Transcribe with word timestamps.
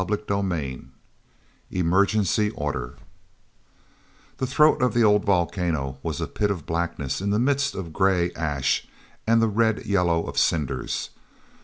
CHAPTER 0.01 0.17
XIV 0.17 0.87
Emergency 1.69 2.49
Order 2.55 2.95
he 4.39 4.45
throat 4.47 4.81
of 4.81 4.95
the 4.95 5.03
old 5.03 5.25
volcano 5.25 5.99
was 6.01 6.19
a 6.19 6.25
pit 6.25 6.49
of 6.49 6.65
blackness 6.65 7.21
in 7.21 7.29
the 7.29 7.37
midst 7.37 7.75
of 7.75 7.93
gray 7.93 8.31
ash 8.31 8.87
and 9.27 9.43
the 9.43 9.47
red 9.47 9.85
yellow 9.85 10.23
of 10.23 10.39
cinders. 10.39 11.11